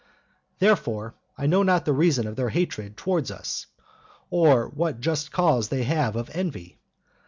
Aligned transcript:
Therefore, 0.57 1.13
I 1.37 1.45
know 1.45 1.61
not 1.61 1.85
the 1.85 1.93
reason 1.93 2.25
of 2.25 2.35
their 2.35 2.49
hatred 2.49 2.97
toward 2.97 3.29
us, 3.29 3.67
or 4.31 4.67
what 4.69 4.99
just 4.99 5.31
cause 5.31 5.69
they 5.69 5.83
have 5.83 6.15
of 6.15 6.31
envy. 6.33 6.79